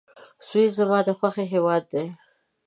سویس 0.47 0.71
زما 0.79 0.99
د 1.07 1.09
خوښي 1.17 1.45
هېواد 1.53 1.83
دی. 1.93 2.05